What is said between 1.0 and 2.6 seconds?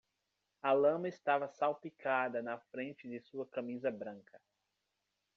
estava salpicada na